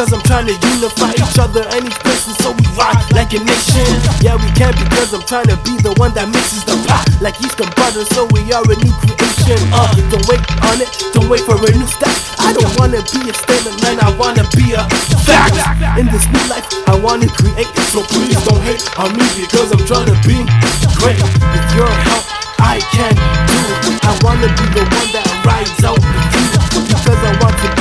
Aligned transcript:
Because 0.00 0.14
I'm 0.14 0.22
trying 0.22 0.46
to 0.46 0.52
unify 0.52 1.12
each 1.12 1.38
other. 1.38 1.62
And 1.76 1.86
each 1.86 1.98
person 2.00 2.32
so 2.32 2.52
we 2.52 2.64
rock 2.74 2.96
like 3.12 3.34
a 3.34 3.44
nation. 3.44 3.84
Yeah, 4.22 4.36
we 4.36 4.50
can 4.56 4.72
because 4.72 5.12
I'm 5.12 5.20
trying 5.22 5.46
to 5.48 5.56
be 5.62 5.76
the 5.82 5.94
one 5.98 6.14
that 6.14 6.28
mixes 6.28 6.64
the 6.64 6.72
pot 6.88 6.99
like 7.20 7.36
Eastern 7.44 7.68
butter, 7.76 8.04
so 8.04 8.24
we 8.32 8.52
are 8.52 8.64
a 8.64 8.76
new 8.80 8.94
creation. 9.04 9.60
Uh, 9.76 9.88
don't 10.08 10.24
wait 10.28 10.40
on 10.72 10.80
it, 10.80 10.88
don't 11.12 11.28
wait 11.28 11.44
for 11.44 11.56
a 11.56 11.70
new 11.76 11.86
step. 11.86 12.12
I 12.40 12.52
don't 12.52 12.72
wanna 12.80 13.04
be 13.12 13.28
a 13.28 13.34
statement, 13.36 13.76
man, 13.84 14.00
I 14.00 14.08
wanna 14.16 14.44
be 14.56 14.72
a 14.72 14.88
fact. 15.28 15.60
In 16.00 16.06
this 16.08 16.24
new 16.32 16.44
life, 16.48 16.64
I 16.88 16.96
wanna 16.96 17.28
create, 17.28 17.68
so 17.92 18.02
please 18.08 18.40
don't 18.44 18.60
hate 18.64 18.82
on 18.98 19.12
me 19.12 19.26
because 19.36 19.70
I'm 19.72 19.84
trying 19.84 20.08
to 20.08 20.16
be 20.24 20.40
great. 20.96 21.20
With 21.20 21.68
your 21.76 21.92
help, 22.08 22.24
I 22.58 22.80
can 22.96 23.14
do. 23.14 23.58
It. 23.92 24.00
I 24.04 24.16
wanna 24.24 24.48
be 24.48 24.66
the 24.72 24.84
one 24.88 25.10
that 25.12 25.28
rides 25.44 25.84
out 25.84 26.00
with 26.00 26.28
you 26.32 26.80
because 26.88 27.20
I 27.20 27.32
want 27.42 27.56
to 27.60 27.79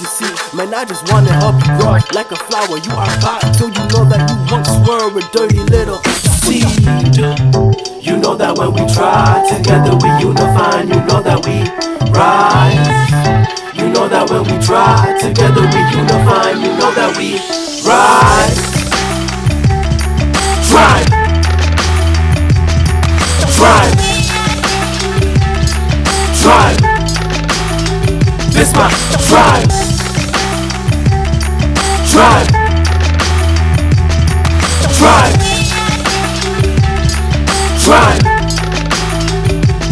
You 0.00 0.06
see, 0.06 0.56
man, 0.56 0.74
I 0.74 0.84
just 0.84 1.10
wanna 1.12 1.32
help 1.32 1.54
you 1.64 1.70
grow 1.78 1.92
like 2.14 2.30
a 2.32 2.36
flower. 2.36 2.78
You 2.82 2.90
are 2.98 3.06
hot, 3.22 3.54
so 3.54 3.66
you 3.66 3.84
know 3.94 4.04
that 4.10 4.26
you 4.26 4.36
once 4.50 4.74
were 4.82 5.06
a 5.06 5.22
dirty 5.30 5.62
little 5.70 6.02
seed. 6.18 6.66
You 8.02 8.16
know 8.18 8.34
that 8.34 8.58
when 8.58 8.72
we 8.74 8.82
try 8.92 9.46
together 9.46 9.94
we 9.94 10.10
unify, 10.18 10.82
you 10.82 10.98
know 11.06 11.22
that 11.22 11.46
we 11.46 11.62
rise. 12.10 12.90
You 13.78 13.88
know 13.88 14.08
that 14.08 14.28
when 14.30 14.42
we 14.42 14.58
try 14.58 15.14
together 15.20 15.62
we 15.62 15.80
unify, 15.94 16.50
you 16.58 16.74
know 16.74 16.90
that 16.98 17.14
we 17.16 17.38
rise. 17.86 18.58
Tribe, 20.66 21.06
tribe. 26.42 26.80
This 28.54 28.72
my 28.72 28.88
tribe, 29.18 29.68
tribe, 32.24 32.48
tribe 34.96 35.44
tribe. 37.84 38.24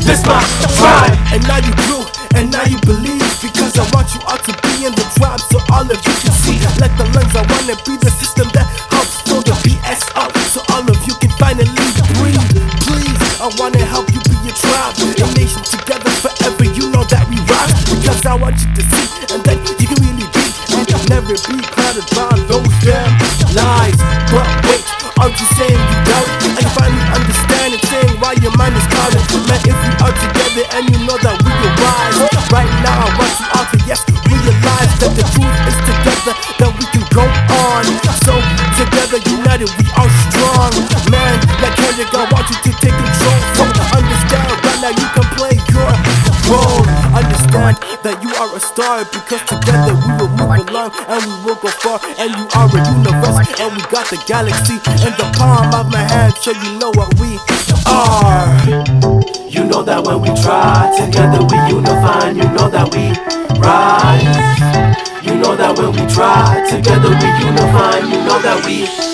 This 0.01 0.25
my 0.25 0.41
tribe. 0.73 1.13
And 1.37 1.45
now 1.45 1.61
you 1.61 1.75
do, 1.85 2.01
and 2.37 2.51
now 2.51 2.65
you 2.65 2.81
believe. 2.89 3.21
Because 3.43 3.77
I 3.77 3.85
want 3.93 4.15
you 4.15 4.21
all 4.25 4.39
to 4.39 4.53
be 4.63 4.87
in 4.87 4.95
the 4.95 5.03
tribe 5.19 5.43
So 5.43 5.59
all 5.75 5.83
of 5.83 5.99
you 5.99 6.15
can 6.23 6.31
see. 6.31 6.63
Like 6.79 6.95
the 6.95 7.11
lungs, 7.11 7.35
I 7.35 7.43
wanna 7.43 7.75
be 7.83 7.99
the 7.99 8.09
system 8.09 8.49
that 8.55 8.71
helps 8.87 9.19
fill 9.27 9.43
the 9.43 9.51
BS 9.67 10.15
up 10.15 10.31
So 10.47 10.63
all 10.71 10.87
of 10.87 10.99
you 11.03 11.15
can 11.19 11.35
finally 11.43 11.67
breathe 12.17 12.39
Please, 12.87 13.19
I 13.43 13.51
wanna 13.59 13.83
help 13.83 14.09
you 14.15 14.23
be 14.31 14.39
a 14.47 14.55
tribe. 14.55 14.95
A 14.95 15.27
nation 15.35 15.63
together 15.67 16.11
forever, 16.23 16.65
you 16.71 16.87
know 16.95 17.03
that 17.11 17.27
we 17.27 17.37
rise 17.51 17.75
Because 17.91 18.25
I 18.25 18.39
want 18.39 18.63
you 18.63 18.71
to 18.73 18.83
see, 18.83 19.07
and 19.35 19.43
then 19.43 19.59
you 19.83 19.91
can 19.91 19.99
really 20.07 20.27
be 20.31 20.45
And 20.79 21.03
never 21.11 21.35
be 21.35 21.82
by 21.93 22.33
those 22.49 22.73
damn 22.81 23.13
lies. 23.53 24.01
But 24.33 24.49
wait, 24.65 24.81
aren't 25.21 25.37
you 25.37 25.45
saying 25.45 25.77
you 25.77 25.99
doubt? 26.09 26.29
And 26.57 26.65
finally 26.73 27.05
understand 27.13 27.77
and 27.77 27.85
saying 27.85 28.17
why 28.17 28.33
your 28.41 28.57
mind 28.57 28.81
is 28.81 28.87
clouded 28.89 29.21
Man, 29.45 29.61
if 29.61 29.77
we 29.77 29.93
are 30.01 30.15
together 30.17 30.65
and 30.73 30.89
you 30.89 31.05
know 31.05 31.21
that 31.21 31.37
we 31.45 31.53
will 31.53 31.75
rise. 31.85 32.17
Right 32.49 32.73
now 32.81 32.97
I 32.97 33.09
want 33.13 33.33
you 33.37 33.47
all 33.53 33.67
to 33.69 33.79
yes 33.85 34.01
realize 34.25 34.93
That 35.05 35.13
the 35.21 35.25
truth 35.37 35.59
is 35.69 35.77
together 35.85 36.33
that 36.33 36.73
we 36.81 36.85
can 36.97 37.05
go 37.13 37.29
on. 37.69 37.85
So 38.25 38.33
together 38.73 39.21
united 39.29 39.69
we 39.77 39.85
are 40.01 40.09
strong. 40.09 40.73
Man, 41.13 41.37
like 41.61 41.77
Kendrick 41.77 42.09
I 42.17 42.25
want 42.33 42.49
you 42.49 42.57
to 42.57 42.73
take 42.81 42.97
control. 42.97 43.41
So 43.53 43.69
understand 44.01 44.49
right 44.65 44.81
now 44.81 44.93
you 44.97 45.09
can 45.13 45.29
play 45.37 45.61
your 45.69 45.93
role. 46.49 46.89
Understand 47.13 47.77
you 47.85 47.92
are 47.92 47.92
a 48.55 48.61
star 48.61 49.05
Because 49.13 49.43
together 49.49 49.95
we 49.95 50.11
will 50.21 50.29
move 50.37 50.69
along 50.69 50.91
and 51.09 51.23
we 51.25 51.53
will 51.53 51.59
go 51.61 51.69
far 51.81 51.99
And 52.19 52.31
you 52.37 52.45
are 52.55 52.69
a 52.69 52.81
universe 52.93 53.49
and 53.61 53.71
we 53.77 53.83
got 53.91 54.07
the 54.13 54.23
galaxy 54.27 54.77
In 55.07 55.13
the 55.17 55.27
palm 55.37 55.73
of 55.75 55.91
my 55.91 56.03
hand 56.05 56.35
so 56.41 56.51
you 56.53 56.79
know 56.79 56.91
what 56.95 57.13
we 57.21 57.39
are 57.87 58.53
You 59.49 59.65
know 59.65 59.83
that 59.83 60.05
when 60.07 60.21
we 60.21 60.29
try 60.43 60.93
together 60.97 61.45
we 61.45 61.59
unify, 61.69 62.31
you 62.31 62.45
know 62.57 62.69
that 62.69 62.89
we 62.95 63.13
rise. 63.61 65.25
You 65.25 65.35
know 65.37 65.55
that 65.57 65.77
when 65.79 65.93
we 65.93 66.05
try 66.13 66.65
together 66.69 67.11
we 67.11 67.29
unify, 67.45 67.99
you 68.01 68.19
know 68.25 68.39
that 68.41 68.65
we 68.65 69.12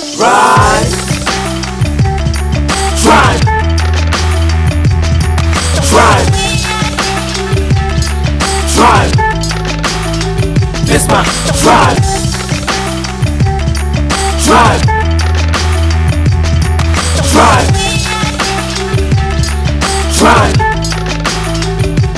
tribe, 17.38 17.70
tribe. 20.10 20.58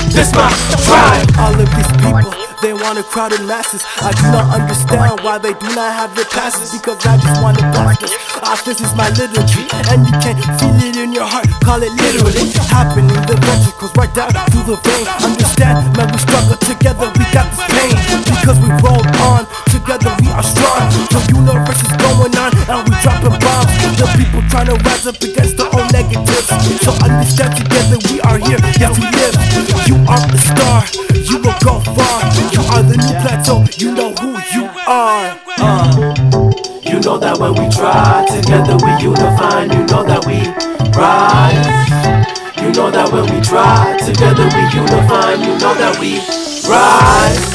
This 0.09 0.33
my 0.33 0.49
tribe. 0.81 1.29
All 1.37 1.53
of 1.53 1.69
these 1.77 1.93
people, 2.01 2.33
they 2.61 2.73
want 2.73 2.97
a 2.97 3.03
crowded 3.03 3.45
masses. 3.45 3.85
I 4.01 4.11
do 4.17 4.23
not 4.33 4.49
understand 4.49 5.21
why 5.21 5.37
they 5.37 5.53
do 5.53 5.69
not 5.77 5.93
have 5.93 6.15
their 6.15 6.25
passes 6.25 6.73
because 6.73 7.05
I 7.05 7.17
just 7.21 7.37
want 7.41 7.59
to 7.59 7.65
blast 7.69 8.01
this. 8.01 8.17
This 8.65 8.81
is 8.81 8.93
my 8.93 9.09
liturgy, 9.17 9.65
and 9.89 10.05
you 10.05 10.13
can 10.21 10.37
feel 10.57 10.75
it 10.85 10.97
in 10.97 11.13
your 11.13 11.25
heart. 11.25 11.49
Call 11.65 11.81
it 11.81 11.93
literally 11.97 12.51
happening. 12.69 13.15
The 13.25 13.37
ventricles 13.41 13.93
right 13.97 14.13
down 14.13 14.33
to 14.33 14.59
the 14.67 14.77
vein. 14.85 15.05
Understand, 15.23 15.97
man, 15.97 16.11
we 16.11 16.17
struggle 16.17 16.57
together. 16.57 17.09
We 17.17 17.25
got 17.33 17.49
this 17.49 17.63
pain 17.69 17.93
because 18.25 18.57
we 18.61 18.69
roll 18.85 19.01
on 19.25 19.49
together. 19.71 20.13
We 20.21 20.29
are 20.33 20.45
strong. 20.45 20.91
So 21.09 21.17
universe 21.31 21.81
is 21.89 21.93
going 21.97 22.33
on, 22.37 22.51
and 22.69 22.81
we 22.85 22.93
dropping 23.01 23.37
bombs. 23.41 23.70
The 24.01 24.07
people 24.17 24.41
trying 24.49 24.65
to 24.65 24.73
rise 24.81 25.05
up 25.05 25.21
against 25.21 25.57
their 25.57 25.69
own 25.77 25.85
negatives. 25.93 26.49
So 26.81 26.89
understand, 27.05 27.53
together 27.53 28.01
we 28.09 28.17
are 28.25 28.41
here, 28.41 28.57
yeah 28.81 28.89
we 28.89 29.05
live. 29.13 29.37
You 29.85 29.93
are 30.09 30.25
the 30.25 30.41
star, 30.41 30.89
you 31.13 31.37
will 31.37 31.53
go 31.61 31.77
far. 31.93 32.17
You 32.49 32.65
are 32.73 32.81
the 32.81 32.97
new 32.97 33.13
plateau, 33.21 33.61
you 33.77 33.93
know 33.93 34.09
who 34.17 34.41
you 34.57 34.65
are. 34.89 35.37
Uh, 35.61 35.85
you 36.81 36.99
know 36.99 37.19
that 37.21 37.37
when 37.37 37.53
we 37.53 37.69
try 37.69 38.25
together 38.25 38.73
we 38.81 38.91
unify, 39.05 39.69
you 39.69 39.85
know 39.85 40.01
that 40.01 40.25
we 40.25 40.49
rise. 40.97 42.57
You 42.57 42.73
know 42.73 42.89
that 42.89 43.05
when 43.13 43.29
we 43.29 43.39
try 43.45 43.97
together 44.01 44.49
we 44.49 44.63
unify, 44.81 45.33
you 45.45 45.53
know 45.61 45.77
that 45.77 45.99
we 46.01 46.17
rise. 46.67 47.50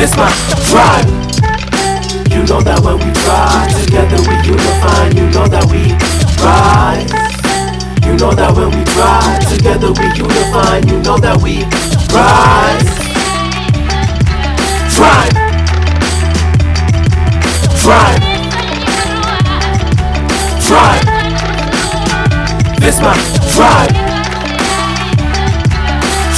This 0.00 0.16
my 0.16 0.32
tribe. 0.64 1.04
You 2.32 2.40
know 2.48 2.62
that 2.62 2.80
when 2.80 2.96
we 2.96 3.12
try 3.20 3.68
together 3.84 4.16
we 4.16 4.32
unify, 4.48 5.12
you 5.12 5.28
know 5.28 5.44
that 5.44 5.68
we 5.68 5.92
rise. 6.40 7.12
You 8.06 8.16
know 8.16 8.32
that 8.32 8.56
when 8.56 8.70
we 8.72 8.82
try 8.88 9.36
together 9.44 9.92
we 9.92 10.08
unify, 10.16 10.78
you 10.88 11.02
know 11.04 11.18
that 11.20 11.36
we 11.44 11.68
rise. 12.16 12.88
Tribe, 14.96 15.36
tribe, 17.76 18.24
tribe. 20.64 21.04
This 22.80 22.96
my 23.04 23.12
tribe, 23.52 23.92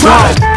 tribe, 0.02 0.51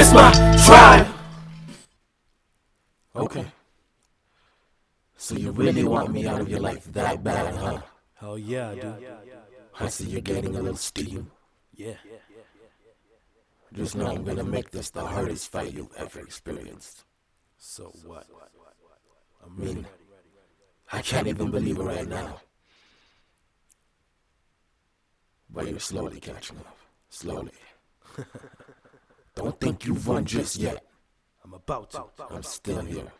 This 0.00 0.14
my 0.14 0.32
tribe. 0.56 1.08
Okay. 3.14 3.44
So 5.18 5.36
you 5.36 5.50
really 5.50 5.84
want 5.84 6.10
me 6.10 6.26
out 6.26 6.40
of 6.40 6.48
your 6.48 6.60
life 6.60 6.84
that 6.94 7.22
bad, 7.22 7.54
huh? 7.54 7.82
Hell 8.14 8.38
yeah, 8.38 8.74
dude. 8.74 9.04
I 9.78 9.88
see 9.88 10.04
you're 10.04 10.22
getting 10.22 10.56
a 10.56 10.60
little 10.62 10.74
steam. 10.76 11.30
Yeah. 11.74 12.00
Just 13.74 13.94
know 13.94 14.06
I'm 14.06 14.24
gonna 14.24 14.42
make 14.42 14.70
this 14.70 14.88
the 14.88 15.04
hardest 15.04 15.52
fight 15.52 15.74
you've 15.74 15.92
ever 15.98 16.20
experienced. 16.20 17.04
So 17.58 17.92
what? 18.06 18.26
I 19.44 19.48
mean, 19.60 19.86
I 20.90 21.02
can't 21.02 21.26
even 21.26 21.50
believe 21.50 21.78
it 21.78 21.82
right 21.82 22.08
now. 22.08 22.40
But 25.50 25.68
you're 25.68 25.78
slowly 25.78 26.20
catching 26.20 26.56
up. 26.56 26.78
Slowly. 27.10 27.52
Think 29.80 29.96
you've 29.96 30.06
won 30.06 30.26
just 30.26 30.56
yet. 30.56 30.84
I'm 31.42 31.54
about 31.54 31.90
to. 31.92 32.04
I'm 32.28 32.42
still 32.42 32.82
here. 32.82 33.10